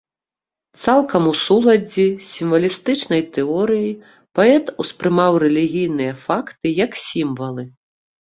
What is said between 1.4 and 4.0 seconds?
суладдзі з сімвалістычнай тэорыяй